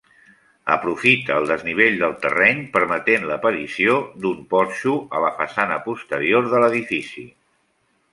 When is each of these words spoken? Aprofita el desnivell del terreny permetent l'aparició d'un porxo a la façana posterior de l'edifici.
Aprofita 0.75 1.33
el 1.41 1.43
desnivell 1.49 1.99
del 2.03 2.15
terreny 2.23 2.63
permetent 2.77 3.27
l'aparició 3.31 3.97
d'un 4.23 4.39
porxo 4.55 4.95
a 5.19 5.21
la 5.27 5.31
façana 5.43 5.77
posterior 5.89 6.49
de 6.55 6.63
l'edifici. 6.65 7.27